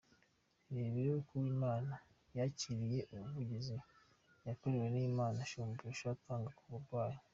[0.71, 1.95] Irebere uko Uwimana
[2.37, 3.75] yakiriye ubuvuzi
[4.47, 7.17] yakorewe n’Inama Shumbusho atanga ku barwayi.